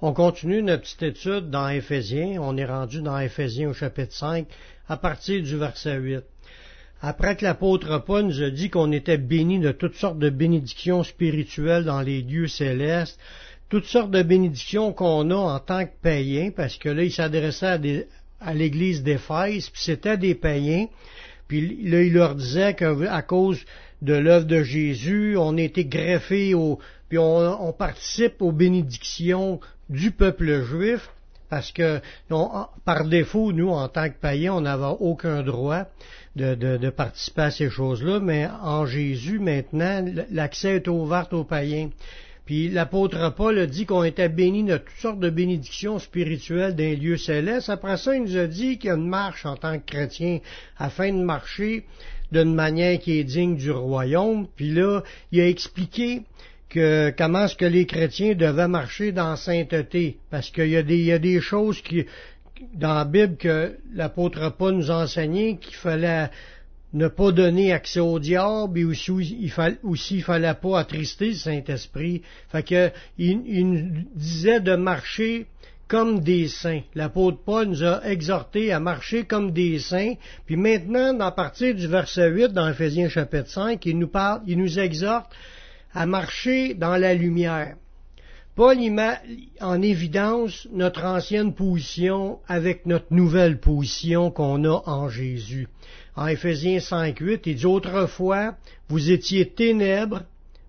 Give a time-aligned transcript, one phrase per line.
[0.00, 2.40] On continue notre petite étude dans Éphésiens.
[2.40, 4.46] On est rendu dans Éphésiens au chapitre 5
[4.88, 6.20] à partir du verset 8.
[7.02, 11.02] Après que l'apôtre Paul nous a dit qu'on était bénis de toutes sortes de bénédictions
[11.02, 13.18] spirituelles dans les lieux célestes,
[13.68, 18.06] toutes sortes de bénédictions qu'on a en tant que païens, parce que là, il s'adressait
[18.40, 20.86] à, l'église d'Éphèse, puis c'était des païens,
[21.48, 23.64] puis là, il leur disait qu'à cause
[24.00, 26.78] de l'œuvre de Jésus, on été greffé au,
[27.08, 31.10] puis on, participe aux bénédictions du peuple juif,
[31.48, 32.00] parce que
[32.84, 35.84] par défaut, nous, en tant que païens, on n'avait aucun droit
[36.36, 41.90] de, de, participer à ces choses-là, mais en Jésus, maintenant, l'accès est ouvert aux païens.
[42.48, 46.94] Puis l'apôtre Paul a dit qu'on était bénis de toutes sortes de bénédictions spirituelles d'un
[46.94, 47.68] lieu céleste.
[47.68, 50.38] Après ça, il nous a dit qu'il y a une marche en tant que chrétien
[50.78, 51.84] afin de marcher
[52.32, 54.46] d'une manière qui est digne du royaume.
[54.56, 56.22] Puis là, il a expliqué
[56.68, 60.76] que comment est-ce que les chrétiens devaient marcher dans sainteté, parce qu'il y,
[61.12, 62.04] a des, choses qui,
[62.74, 66.30] dans la Bible que l'apôtre Paul nous a enseigné qu'il fallait
[66.94, 71.28] ne pas donner accès au diable et aussi il fallait, aussi, il fallait pas attrister
[71.28, 72.22] le Saint-Esprit.
[72.50, 75.46] Fait que il, il nous disait de marcher
[75.86, 76.82] comme des saints.
[76.94, 80.14] L'apôtre Paul nous a exhortés à marcher comme des saints.
[80.46, 84.58] Puis maintenant, à partir du verset 8 dans Ephésiens chapitre 5, il nous parle, il
[84.58, 85.32] nous exhorte
[85.92, 87.76] à marcher dans la lumière.
[88.54, 89.20] Paul y met
[89.60, 95.68] en évidence notre ancienne position avec notre nouvelle position qu'on a en Jésus.
[96.16, 98.56] En Éphésiens 5.8, il dit autrefois,
[98.88, 100.24] vous étiez ténèbres,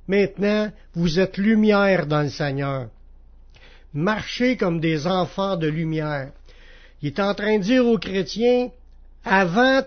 [0.08, 2.90] maintenant vous êtes lumière dans le Seigneur.
[3.92, 6.32] Marchez comme des enfants de lumière.
[7.02, 8.70] Il est en train de dire aux chrétiens,
[9.26, 9.82] avant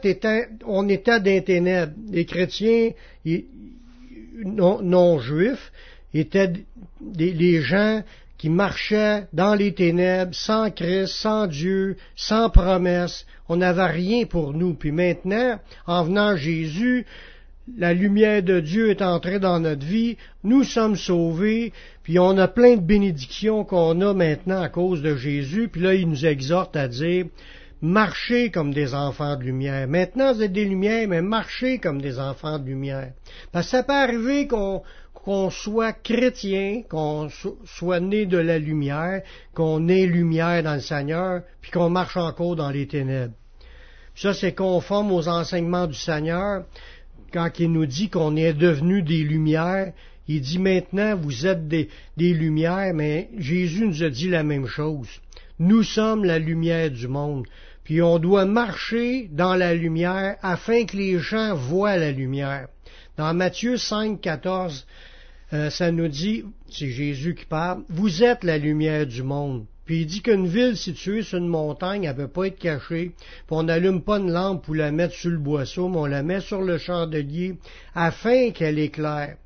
[0.66, 1.94] on était des ténèbres.
[2.10, 2.91] Les chrétiens
[4.34, 5.72] non, juifs
[6.14, 6.52] étaient
[7.00, 8.02] des, gens
[8.38, 13.27] qui marchaient dans les ténèbres, sans Christ, sans Dieu, sans promesse.
[13.48, 14.75] On n'avait rien pour nous.
[14.75, 17.06] Puis maintenant, en venant Jésus,
[17.78, 21.72] la lumière de Dieu est entrée dans notre vie, nous sommes sauvés,
[22.03, 25.94] puis on a plein de bénédictions qu'on a maintenant à cause de Jésus, puis là
[25.94, 27.26] il nous exhorte à dire,
[27.82, 29.87] marchez comme des enfants de lumière.
[29.88, 33.12] Maintenant vous êtes des lumières, mais marchez comme des enfants de lumière.
[33.50, 37.28] Parce que ça peut arriver qu'on soit chrétien, qu'on
[37.65, 39.22] soit né de la lumière,
[39.53, 43.34] qu'on ait lumière dans le Seigneur, puis qu'on marche encore dans les ténèbres.
[44.15, 46.65] Ça, c'est conforme aux enseignements du Seigneur
[47.32, 49.92] quand il nous dit qu'on est devenu des lumières,
[50.28, 55.09] il dit maintenant vous êtes des, lumières, mais Jésus nous a dit la même chose.
[55.59, 57.47] Nous sommes la lumière du monde.
[57.84, 62.69] Puis on doit marcher dans la lumière afin que les gens voient la lumière.
[63.16, 64.87] Dans Matthieu 5, 14,
[65.53, 69.66] euh, ça nous dit, c'est Jésus qui parle, vous êtes la lumière du monde.
[69.84, 73.12] Puis il dit qu'une ville située sur une montagne, elle ne peut pas être cachée.
[73.19, 76.22] Puis on n'allume pas une lampe pour la mettre sur le boisseau, mais on la
[76.22, 77.56] met sur le chandelier
[77.94, 79.37] afin qu'elle éclaire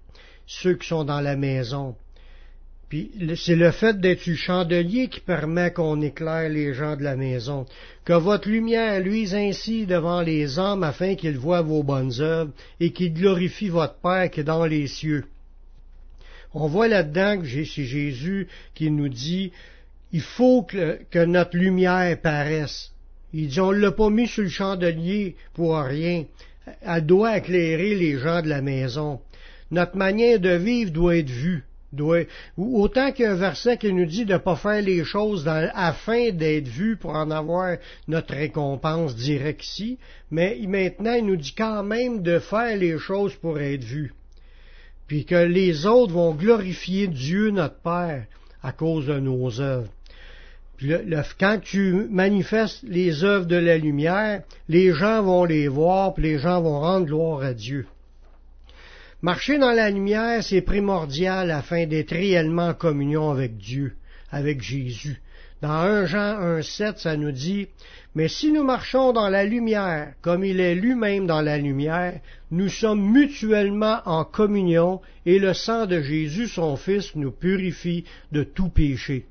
[0.46, 1.96] ceux qui sont dans la maison.
[2.88, 7.16] Puis c'est le fait d'être le chandelier qui permet qu'on éclaire les gens de la
[7.16, 7.66] maison.
[8.04, 12.92] Que votre lumière luise ainsi devant les hommes afin qu'ils voient vos bonnes œuvres et
[12.92, 15.24] qu'ils glorifient votre Père qui est dans les cieux.
[16.54, 19.50] On voit là-dedans que c'est Jésus qui nous dit
[20.12, 22.92] il faut que, notre lumière paraisse.
[23.32, 26.24] Il dit, on ne l'a pas mis sur le chandelier pour rien.
[26.80, 29.20] Elle doit éclairer les gens de la maison.
[29.70, 31.64] Notre manière de vivre doit être vue.
[32.56, 35.48] Autant qu'il y a un verset qui nous dit de ne pas faire les choses
[35.48, 37.76] afin d'être vu pour en avoir
[38.08, 39.98] notre récompense directe ici,
[40.30, 44.12] mais maintenant il nous dit quand même de faire les choses pour être vu.
[45.06, 48.26] Puis que les autres vont glorifier Dieu notre Père
[48.62, 49.92] à cause de nos œuvres.
[51.38, 56.38] quand tu manifestes les œuvres de la lumière, les gens vont les voir, puis les
[56.38, 57.86] gens vont rendre gloire à Dieu.
[59.22, 63.94] Marcher dans la lumière, c'est primordial afin d'être réellement en communion avec Dieu,
[64.30, 65.22] avec Jésus.
[65.62, 67.66] Dans 1 Jean 1.7, ça nous dit,
[68.14, 72.20] Mais si nous marchons dans la lumière, comme il est lui-même dans la lumière,
[72.50, 78.42] nous sommes mutuellement en communion, et le sang de Jésus, son Fils, nous purifie de
[78.42, 79.24] tout péché.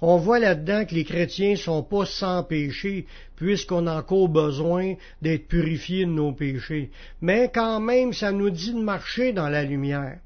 [0.00, 3.06] On voit là-dedans que les chrétiens sont pas sans péché,
[3.36, 6.90] puisqu'on a encore besoin d'être purifiés de nos péchés.
[7.20, 10.18] Mais quand même, ça nous dit de marcher dans la lumière.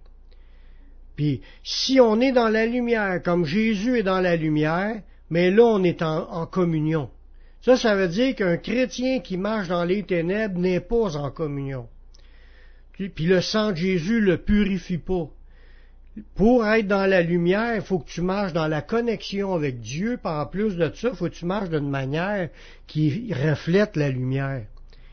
[1.17, 5.65] Puis, si on est dans la lumière, comme Jésus est dans la lumière, mais là,
[5.65, 7.09] on est en, communion.
[7.63, 11.89] Ça, ça veut dire qu'un chrétien qui marche dans les ténèbres n'est pas en communion.
[12.93, 15.29] Puis le sang de Jésus le purifie pas.
[16.35, 20.19] Pour être dans la lumière, il faut que tu marches dans la connexion avec Dieu,
[20.23, 22.51] par en plus de ça, il faut que tu marches d'une manière
[22.87, 24.67] qui reflète la lumière.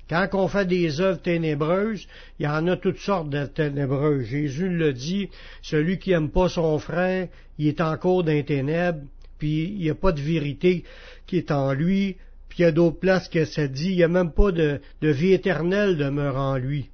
[0.10, 2.08] Quand on fait des œuvres ténébreuses,
[2.40, 4.26] il y en a toutes sortes de ténébreuses.
[4.26, 5.30] Jésus le dit,
[5.62, 7.28] celui qui aime pas son frère,
[7.60, 9.02] il est encore dans les ténèbres,
[9.38, 10.84] puis il n'y a pas de vérité
[11.28, 12.18] qui est en lui,
[12.50, 14.82] puis il y a d'autres places que ça dit, il n'y a même pas de,
[15.02, 16.90] vie éternelle demeure en lui.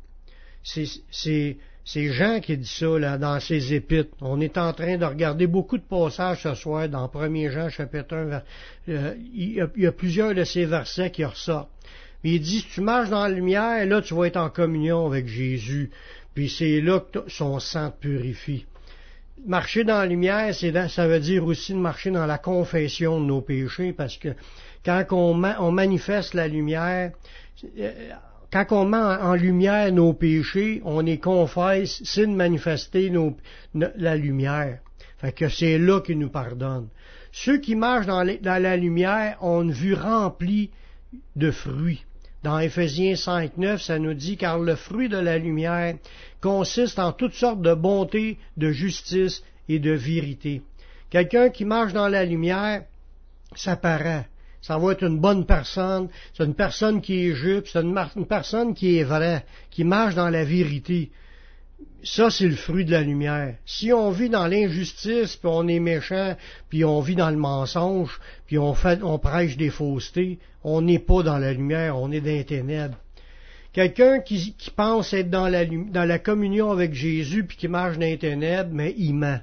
[0.64, 4.16] C'est Jean qui dit ça là, dans ses épîtres.
[4.22, 8.16] On est en train de regarder beaucoup de passages ce soir dans 1 Jean chapitre
[8.16, 8.42] 1.
[8.90, 11.70] Euh, il, y a, plusieurs de ces versets qui ressortent
[12.26, 15.28] il dit, si tu marches dans la lumière, là, tu vas être en communion avec
[15.28, 15.92] Jésus.
[16.34, 18.66] Puis c'est là que son sang purifie.
[19.46, 20.54] Marcher dans la lumière,
[20.90, 24.30] ça veut dire aussi de marcher dans la confession de nos péchés, parce que
[24.84, 27.12] quand on, manifeste la lumière,
[28.52, 33.12] quand on met en lumière nos péchés, on les confesse, c'est de manifester
[33.74, 34.80] la lumière.
[35.18, 36.88] Fait que c'est là qu'il nous pardonne.
[37.32, 40.70] Ceux qui marchent dans, la lumière ont une vue remplie
[41.36, 42.04] de fruits.
[42.44, 45.96] Dans Éphésiens 5, 9, ça nous dit, car le fruit de la lumière
[46.42, 50.62] consiste en toutes sortes de bonté, de justice et de vérité.
[51.10, 52.84] Quelqu'un qui marche dans la lumière,
[53.56, 54.28] ça paraît.
[54.66, 58.74] Ça va être une bonne personne, c'est une personne qui est juste, c'est une, personne
[58.74, 61.12] qui est vraie, qui marche dans la vérité.
[62.04, 63.58] Ça, c'est le fruit de la lumière.
[63.64, 66.36] Si on vit dans l'injustice, puis on est méchant,
[66.68, 70.98] puis on vit dans le mensonge, puis on, fait, on prêche des faussetés, on n'est
[70.98, 72.98] pas dans la lumière, on est dans les ténèbres.
[73.72, 78.08] Quelqu'un qui, pense être dans la, dans la communion avec Jésus, puis qui marche dans
[78.08, 79.42] les ténèbres, mais il ment.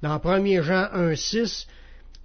[0.00, 1.66] Dans 1 Jean 1,6,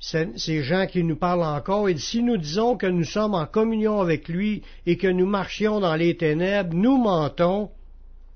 [0.02, 4.02] c'est Jean qui nous parle encore, et si nous disons que nous sommes en communion
[4.02, 7.70] avec lui et que nous marchions dans les ténèbres, nous mentons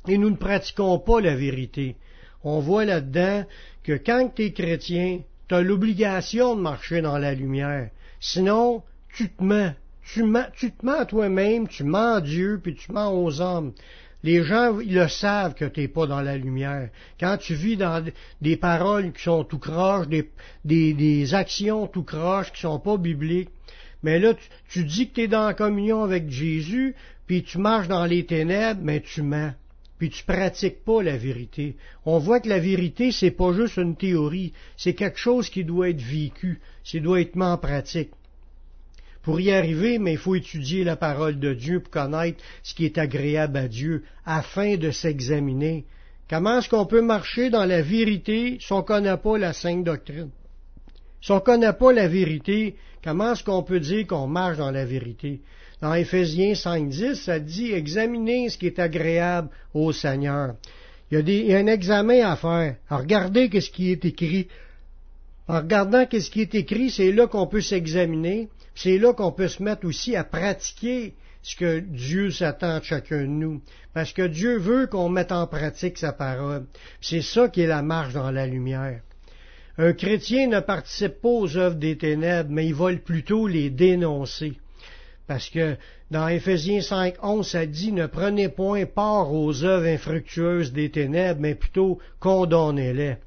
[0.07, 1.95] et nous ne pratiquons pas la vérité.
[2.43, 3.45] On voit là-dedans
[3.83, 7.89] que quand tu es chrétien, tu as l'obligation de marcher dans la lumière.
[8.19, 9.73] Sinon, tu te mens.
[10.03, 10.23] Tu,
[10.55, 13.73] tu te mens à toi-même, tu mens à Dieu, puis tu mens aux hommes.
[14.25, 16.89] Les gens, ils le savent que tu n'es pas dans la lumière.
[17.19, 18.03] Quand tu vis dans
[18.41, 20.25] des paroles qui sont tout croches, des,
[20.65, 23.51] des, actions tout croches qui sont pas bibliques,
[24.01, 26.95] mais là, tu, tu dis que tu es dans la communion avec Jésus,
[27.27, 29.53] puis tu marches dans les ténèbres, mais tu mens
[29.97, 31.77] puis tu pratiques pas la vérité.
[32.05, 35.89] On voit que la vérité, c'est pas juste une théorie, c'est quelque chose qui doit
[35.89, 38.09] être vécu, c'est doit être mis en pratique.
[39.25, 42.85] Pour y arriver, mais il faut étudier la parole de Dieu pour connaître ce qui
[42.85, 45.85] est agréable à Dieu, afin de s'examiner.
[46.29, 49.83] Comment est-ce qu'on peut marcher dans la vérité si on ne connaît pas la sainte
[49.83, 50.29] doctrine?
[51.23, 54.69] Si on ne connaît pas la vérité, comment est-ce qu'on peut dire qu'on marche dans
[54.69, 55.41] la vérité?
[55.81, 60.53] Dans Éphésiens 5.10, ça dit examinez ce qui est agréable au Seigneur.
[61.09, 62.75] Il y, a un examen à faire.
[62.91, 64.49] regardez ce qui est écrit.
[65.47, 68.49] En regardant ce qui est écrit, c'est là qu'on peut s'examiner.
[68.75, 73.21] C'est là qu'on peut se mettre aussi à pratiquer ce que Dieu s'attend de chacun
[73.21, 73.61] de nous.
[73.93, 76.65] Parce que Dieu veut qu'on mette en pratique sa parole.
[77.01, 79.01] C'est ça qui est la marche dans la lumière.
[79.77, 84.53] Un chrétien ne participe pas aux œuvres des ténèbres, mais il va plutôt les dénoncer.
[85.27, 85.75] Parce que
[86.11, 91.41] dans Éphésiens 5, 11, ça dit ne prenez point part aux œuvres infructueuses des ténèbres,
[91.41, 93.17] mais plutôt condamnez-les.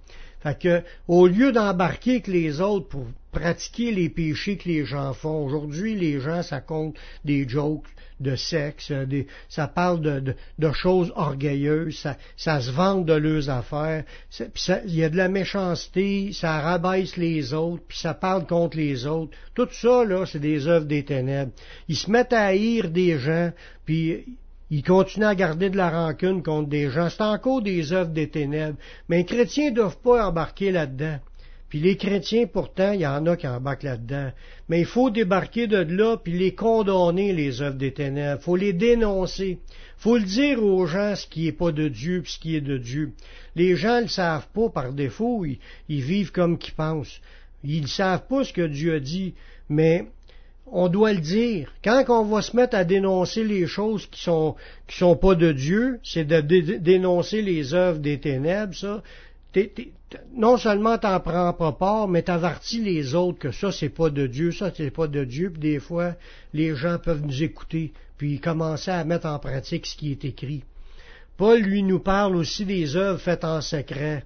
[0.40, 5.12] Fait que, au lieu d'embarquer avec les autres pour pratiquer les péchés que les gens
[5.12, 7.86] font, aujourd'hui, les gens, ça compte des jokes,
[8.20, 9.06] de sexe, euh,
[9.48, 10.00] ça parle
[10.58, 14.04] de, choses orgueilleuses, ça, ça, se vante de leurs affaires,
[14.86, 19.06] il y a de la méchanceté, ça rabaisse les autres, puis ça parle contre les
[19.06, 19.36] autres.
[19.54, 21.52] Tout ça, là, c'est des œuvres des ténèbres.
[21.88, 23.52] Ils se mettent à haïr des gens,
[23.84, 24.24] puis
[24.70, 27.08] ils continuent à garder de la rancune contre des gens.
[27.08, 28.76] C'est encore des œuvres des ténèbres.
[29.08, 31.18] Mais les chrétiens ne doivent pas embarquer là-dedans.
[31.68, 34.30] Puis les chrétiens, pourtant, il y en a qui embarquent là-dedans.
[34.68, 38.40] Mais il faut débarquer de là, puis les condamner, les œuvres des ténèbres.
[38.40, 39.58] Il faut les dénoncer.
[39.98, 42.56] Il faut le dire aux gens ce qui n'est pas de Dieu, puis ce qui
[42.56, 43.12] est de Dieu.
[43.54, 47.20] Les gens ne le savent pas par défaut, ils, vivent comme qu'ils pensent.
[47.64, 49.34] Ils ne savent pas ce que Dieu a dit,
[49.68, 50.06] mais
[50.70, 51.72] on doit le dire.
[51.82, 54.54] Quand on va se mettre à dénoncer les choses qui sont
[54.86, 59.02] qui sont pas de Dieu, c'est de dénoncer les œuvres des ténèbres, ça
[60.34, 64.26] non seulement t'en prends pas part, mais t'avertis les autres que ça c'est pas de
[64.26, 66.14] Dieu, ça c'est pas de Dieu, puis des fois
[66.52, 70.64] les gens peuvent nous écouter, puis commencer à mettre en pratique ce qui est écrit.
[71.36, 74.24] Paul lui nous parle aussi des œuvres faites en secret.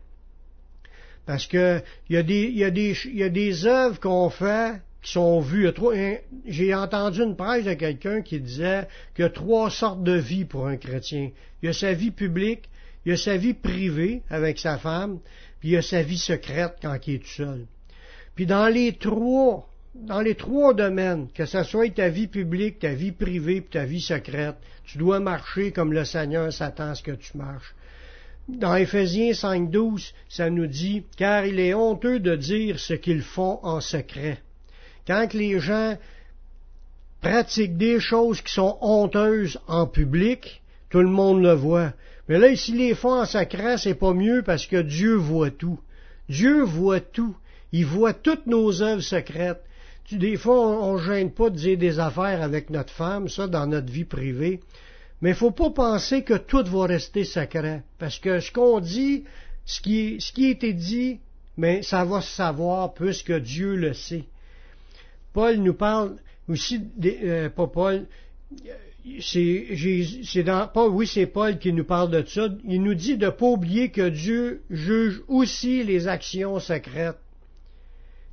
[1.26, 5.68] Parce que il y a des, œuvres qu'on fait qui sont vues.
[6.46, 10.46] J'ai entendu une presse de quelqu'un qui disait qu'il y a trois sortes de vie
[10.46, 11.30] pour un chrétien.
[11.62, 12.68] Il y a sa vie publique,
[13.04, 15.18] il y a sa vie privée avec sa femme,
[15.60, 17.66] puis il y a sa vie secrète quand il est tout seul.
[18.34, 22.94] Puis dans les trois, dans les trois domaines, que ce soit ta vie publique, ta
[22.94, 27.02] vie privée, puis ta vie secrète, tu dois marcher comme le Seigneur s'attend à ce
[27.02, 27.74] que tu marches.
[28.48, 33.60] Dans Éphésiens 5.12, ça nous dit, car il est honteux de dire ce qu'ils font
[33.62, 34.38] en secret.
[35.06, 35.96] Quand les gens
[37.20, 41.92] pratiquent des choses qui sont honteuses en public, tout le monde le voit.
[42.32, 45.78] Mais là, s'ils les font en secret, c'est pas mieux parce que Dieu voit tout.
[46.30, 47.36] Dieu voit tout.
[47.72, 49.62] Il voit toutes nos œuvres secrètes.
[50.10, 53.66] des fois, on, ne gêne pas de dire des affaires avec notre femme, ça, dans
[53.66, 54.60] notre vie privée.
[55.20, 57.82] Mais il faut pas penser que tout va rester secret.
[57.98, 59.24] Parce que ce qu'on dit,
[59.66, 61.20] ce qui, ce a été dit,
[61.58, 64.24] mais ça va se savoir puisque Dieu le sait.
[65.34, 66.16] Paul nous parle
[66.48, 68.06] aussi, euh, pas Paul,
[69.20, 72.48] c'est dans, oui, c'est Paul qui nous parle de ça.
[72.64, 77.18] Il nous dit de ne pas oublier que Dieu juge aussi les actions secrètes.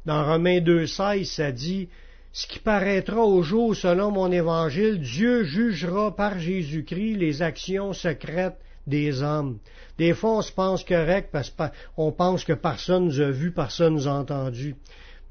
[0.05, 1.89] Dans Romains 2,16, ça dit,
[2.31, 8.59] ce qui paraîtra au jour selon mon évangile, Dieu jugera par Jésus-Christ les actions secrètes
[8.85, 9.59] des hommes.
[9.97, 11.53] Des fois, on se pense correct parce
[11.95, 14.75] qu'on pense que personne nous a vu, personne nous a entendu.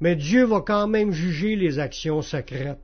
[0.01, 2.79] Mais Dieu va quand même juger les actions secrètes.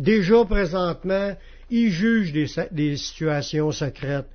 [0.00, 1.36] Déjà présentement,
[1.68, 4.30] il juge des, situations secrètes.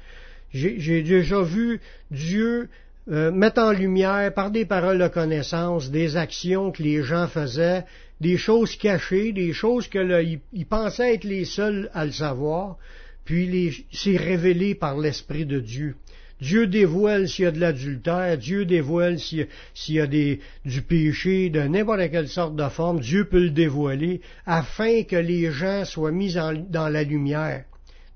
[0.53, 1.81] J'ai déjà vu
[2.11, 2.69] Dieu
[3.11, 7.83] euh, mettre en lumière par des paroles de connaissance des actions que les gens faisaient,
[8.21, 12.77] des choses cachées, des choses que pensaient être les seuls à le savoir,
[13.25, 15.95] puis c'est révélé par l'Esprit de Dieu.
[16.41, 19.47] Dieu dévoile s'il y a de l'adultère, Dieu dévoile s'il
[19.87, 25.03] y a, du péché, de n'importe quelle sorte de forme, Dieu peut le dévoiler afin
[25.03, 27.63] que les gens soient mis dans la lumière.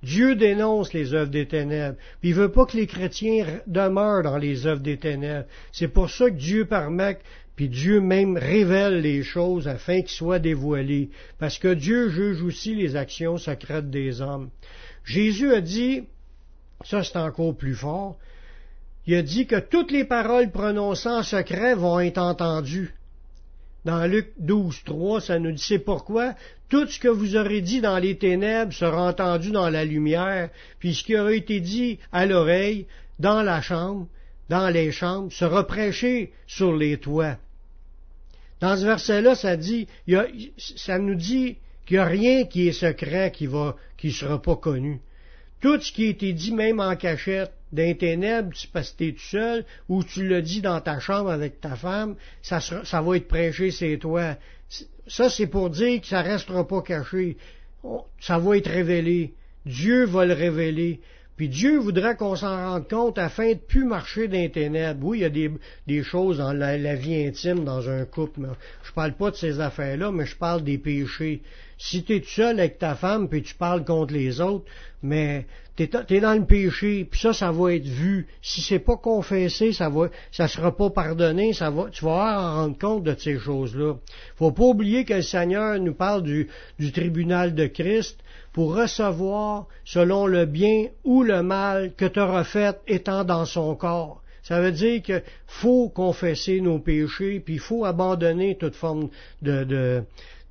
[0.03, 4.37] Dieu dénonce les œuvres des ténèbres, puis il veut pas que les chrétiens demeurent dans
[4.37, 5.47] les œuvres des ténèbres.
[5.71, 7.19] C'est pour ça que Dieu permet,
[7.55, 12.75] puis Dieu même révèle les choses afin qu'ils soient dévoilés, parce que Dieu juge aussi
[12.75, 14.49] les actions secrètes des hommes.
[15.03, 16.03] Jésus a dit,
[16.83, 18.17] ça c'est encore plus fort,
[19.05, 22.93] il a dit que toutes les paroles prononcées en secret vont être entendues.
[23.85, 26.35] Dans Luc 12, 3, ça nous dit c'est pourquoi
[26.69, 30.93] tout ce que vous aurez dit dans les ténèbres sera entendu dans la lumière, puis
[30.93, 32.85] ce qui aura été dit à l'oreille,
[33.17, 34.07] dans la chambre,
[34.49, 37.37] dans les chambres, sera prêché sur les toits.
[38.59, 39.87] Dans ce verset-là, ça dit,
[40.57, 43.47] ça nous dit qu'il n'y a rien qui est secret qui
[43.97, 45.01] qui sera pas connu.
[45.61, 49.65] Tout ce qui a été dit, même en cachette, d'un ténèbres, tu passes tout seul,
[49.87, 53.71] ou tu le dis dans ta chambre avec ta femme, ça, ça va être prêché,
[53.71, 54.37] c'est toi.
[55.07, 57.37] Ça, c'est pour dire que ça restera pas caché.
[58.19, 59.33] Ça va être révélé.
[59.65, 60.99] Dieu va le révéler.
[61.39, 64.99] Puis Dieu voudrait qu'on s'en rende compte afin de plus marcher dans les ténèbres.
[65.07, 65.49] Oui, il y a des,
[65.87, 68.41] des choses dans la, vie intime, dans un couple.
[68.41, 68.49] Mais
[68.83, 71.41] je parle pas de ces affaires-là, mais je parle des péchés.
[71.77, 74.65] Si tu es tout seul avec ta femme, puis tu parles contre les autres,
[75.01, 75.45] mais
[75.77, 78.27] tu es, dans le péché, puis ça, ça va être vu.
[78.41, 82.55] Si c'est pas confessé, ça va, ça sera pas pardonné, ça va, tu vas en
[82.55, 83.95] rendre compte de ces choses-là.
[84.35, 88.19] Faut pas oublier que le Seigneur nous parle du, du tribunal de Christ,
[88.53, 93.75] pour recevoir selon le bien ou le mal que tu auras fait étant dans son
[93.75, 94.21] corps.
[94.43, 99.09] Ça veut dire qu'il faut confesser nos péchés, puis il faut abandonner toute forme
[99.41, 100.03] de, de,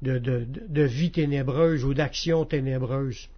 [0.02, 3.28] de, de vie ténébreuse ou d'action ténébreuse.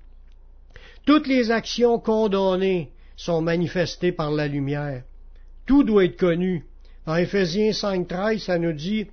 [1.07, 5.03] Toutes les actions condamnées sont manifestées par la lumière.
[5.67, 6.65] Tout doit être connu.
[7.07, 9.07] Dans Éphésiens 5.13, ça nous dit,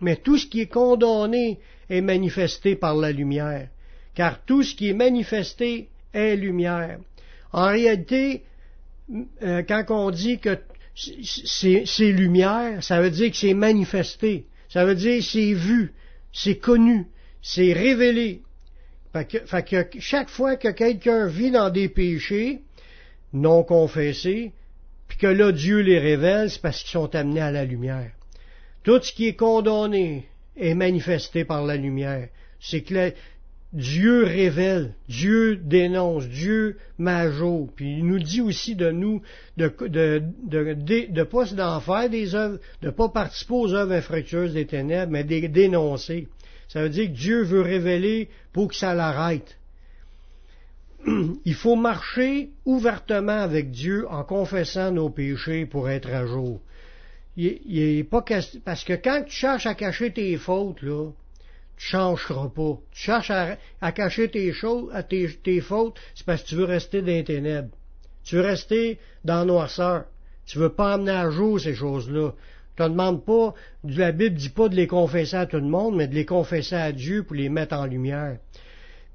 [0.00, 3.68] mais tout ce qui est condamné est manifesté par la lumière
[4.14, 6.98] car tout ce qui est manifesté est lumière.
[7.52, 8.42] En réalité,
[9.42, 10.58] euh, quand on dit que
[10.94, 14.46] c'est lumière, ça veut dire que c'est manifesté.
[14.68, 15.92] Ça veut dire c'est vu,
[16.32, 17.06] c'est connu,
[17.42, 18.42] c'est révélé.
[19.12, 22.62] Fait que, chaque fois que quelqu'un vit dans des péchés
[23.34, 24.52] non confessés,
[25.08, 28.12] puis que là Dieu les révèle, c'est parce qu'ils sont amenés à la lumière.
[28.82, 30.26] Tout ce qui est condamné
[30.56, 32.28] est manifesté par la lumière.
[32.60, 33.12] C'est que
[33.72, 37.70] Dieu révèle, Dieu dénonce, Dieu majo.
[37.74, 39.22] Puis il nous dit aussi de nous
[39.56, 44.52] de de de, de, pas d'en faire des œuvres, de pas participer aux œuvres infructueuses
[44.52, 46.28] des ténèbres, mais de dénoncer.
[46.68, 49.58] Ça veut dire que Dieu veut révéler pour que ça l'arrête.
[51.44, 56.60] Il faut marcher ouvertement avec Dieu en confessant nos péchés pour être à jour.
[57.38, 58.22] Il, il pas
[58.66, 61.10] parce que quand tu cherches à cacher tes fautes là,
[61.82, 62.78] changeras pas.
[62.92, 63.30] Tu cherches
[63.80, 67.24] à, cacher tes choses, à tes, fautes, c'est parce que tu veux rester dans les
[67.24, 67.70] ténèbres.
[68.24, 70.04] Tu veux rester dans noirceur.
[70.46, 72.32] Tu veux pas amener à jour ces choses-là.
[72.78, 75.96] Je te demande pas, la Bible dit pas de les confesser à tout le monde,
[75.96, 78.38] mais de les confesser à Dieu pour les mettre en lumière.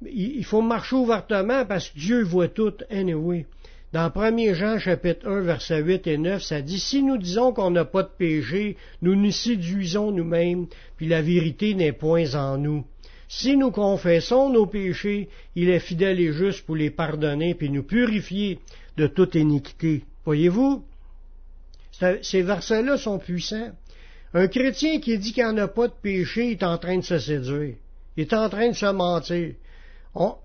[0.05, 3.47] Il faut marcher ouvertement parce que Dieu voit tout, anyway.
[3.93, 7.71] Dans 1 Jean chapitre 1 versets 8 et 9, ça dit, si nous disons qu'on
[7.71, 10.67] n'a pas de péché, nous nous séduisons nous-mêmes,
[10.97, 12.85] puis la vérité n'est point en nous.
[13.29, 17.83] Si nous confessons nos péchés, il est fidèle et juste pour les pardonner, puis nous
[17.83, 18.59] purifier
[18.97, 20.03] de toute iniquité.
[20.25, 20.83] Voyez-vous?
[22.21, 23.71] Ces versets-là sont puissants.
[24.33, 27.03] Un chrétien qui dit qu'il n'y en a pas de péché est en train de
[27.03, 27.75] se séduire.
[28.17, 29.53] Il est en train de se mentir.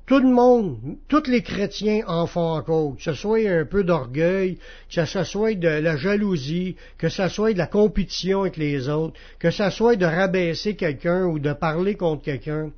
[0.06, 0.78] Tout le monde,
[1.08, 4.58] tous les chrétiens en font encore, que ce soit un peu d'orgueil,
[4.94, 9.14] que ce soit de la jalousie, que ce soit de la compétition avec les autres,
[9.38, 12.70] que ce soit de rabaisser quelqu'un ou de parler contre quelqu'un.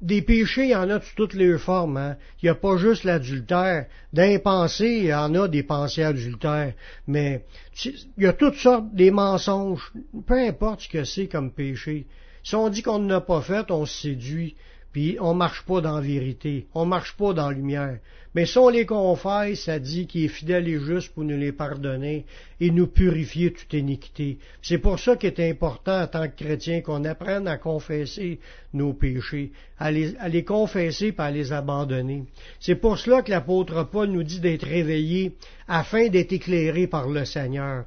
[0.00, 1.98] Des péchés, il y en a de toutes les formes.
[1.98, 2.16] Hein.
[2.40, 3.84] Il n'y a pas juste l'adultère.
[4.14, 6.72] D'impensé, il y en a des pensées adultères.
[7.06, 7.44] Mais
[7.84, 9.92] il y a toutes sortes des mensonges.
[10.26, 12.06] Peu importe ce que c'est comme péché.
[12.42, 14.56] Si on dit qu'on ne l'a pas fait, on se séduit.
[14.92, 17.98] Puis on marche pas dans la vérité, on marche pas dans la lumière.
[18.34, 21.52] Mais si on les confesse, ça dit qu'il est fidèle et juste pour nous les
[21.52, 22.24] pardonner
[22.60, 24.38] et nous purifier toute iniquité.
[24.62, 28.38] C'est pour ça qu'il est important en tant que chrétien qu'on apprenne à confesser
[28.72, 32.24] nos péchés, à les, confesser et à les abandonner.
[32.60, 35.32] C'est pour cela que l'apôtre Paul nous dit d'être réveillé
[35.66, 37.84] afin d'être éclairé par le Seigneur.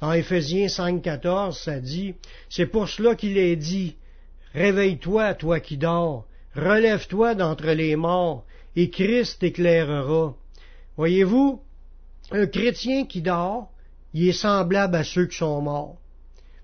[0.00, 2.14] Dans Éphésiens 5.14, ça dit,
[2.48, 3.94] c'est pour cela qu'il est dit,
[4.54, 8.44] Réveille-toi, toi qui dors, Relève-toi d'entre les morts,
[8.76, 10.34] et Christ t'éclairera.
[10.96, 11.62] Voyez-vous,
[12.30, 13.70] un chrétien qui dort,
[14.14, 15.96] il est semblable à ceux qui sont morts.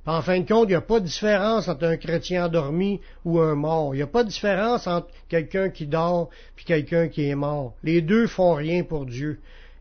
[0.07, 3.41] En fin de compte, il n'y a pas de différence entre un chrétien endormi ou
[3.41, 3.95] un mort.
[3.95, 7.75] Il n'y a pas de différence entre quelqu'un qui dort et quelqu'un qui est mort.
[7.83, 9.39] Les deux font rien pour Dieu.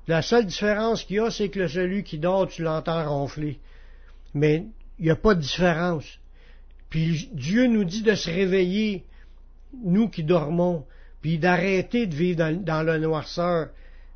[0.07, 3.59] La seule différence qu'il y a, c'est que celui qui dort, tu l'entends ronfler.
[4.33, 4.65] Mais
[4.99, 6.05] il n'y a pas de différence.
[6.89, 9.05] Puis Dieu nous dit de se réveiller
[9.83, 10.85] nous qui dormons,
[11.21, 13.69] puis d'arrêter de vivre dans, la noirceur,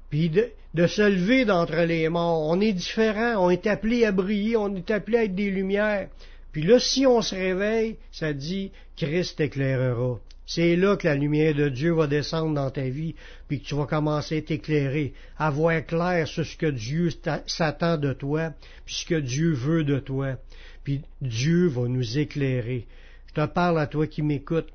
[0.09, 2.47] puis de, se lever d'entre les morts.
[2.49, 6.09] On est différents, on est appelé à briller, on est appelé à être des lumières.
[6.51, 10.19] Puis là, si on se réveille, ça dit Christ éclairera.
[10.45, 13.15] C'est là que la lumière de Dieu va descendre dans ta vie,
[13.47, 17.09] puis que tu vas commencer à t'éclairer, à voir clair sur ce que Dieu
[17.45, 18.51] s'attend de toi,
[18.85, 20.35] puis ce que Dieu veut de toi.
[20.83, 22.85] Puis Dieu va nous éclairer.
[23.27, 24.73] Je te parle à toi qui m'écoutes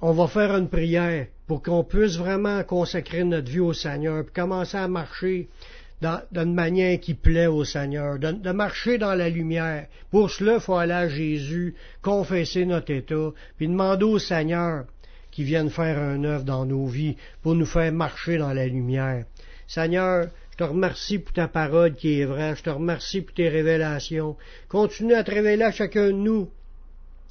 [0.00, 4.32] on va faire une prière pour qu'on puisse vraiment consacrer notre vie au Seigneur, puis
[4.32, 5.48] commencer à marcher
[6.32, 9.86] d'une manière qui plaît au Seigneur, de, marcher dans la lumière.
[10.10, 14.84] Pour cela, il faut aller à Jésus, confesser notre état, puis demander au Seigneur
[15.30, 19.24] qu'il vienne faire un œuvre dans nos vies pour nous faire marcher dans la lumière.
[19.66, 23.48] Seigneur, je te remercie pour ta parole qui est vraie, je te remercie pour tes
[23.48, 24.36] révélations.
[24.68, 26.48] Continue à te révéler à chacun de nous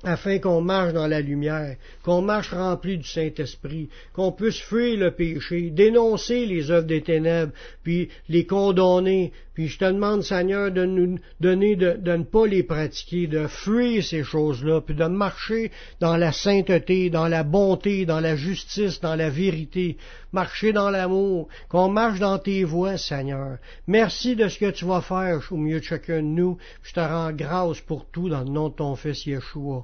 [0.04, 5.12] afin qu'on marche dans la lumière, qu'on marche rempli du Saint-Esprit, qu'on puisse fuir le
[5.12, 7.52] péché, dénoncer les œuvres des ténèbres,
[7.84, 9.34] puis les condamner.
[9.60, 14.02] Puis je te demande, Seigneur, de nous donner de, ne pas les pratiquer, de fuir
[14.02, 15.70] ces choses-là, puis de marcher
[16.00, 19.98] dans la sainteté, dans la bonté, dans la justice, dans la vérité,
[20.32, 23.58] marcher dans l'amour, qu'on marche dans tes voies, Seigneur.
[23.86, 26.58] Merci de ce que tu vas faire au milieu de chacun de nous.
[26.82, 29.84] Je te rends grâce pour tout dans le nom de ton Fils Yeshua.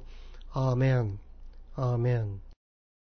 [0.54, 1.18] Amen.
[1.76, 2.38] Amen.